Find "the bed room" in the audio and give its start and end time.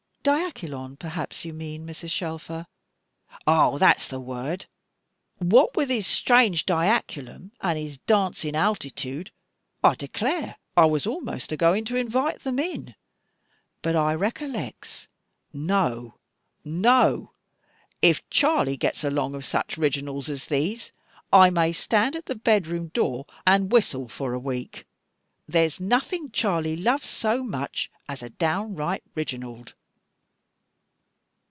22.27-22.89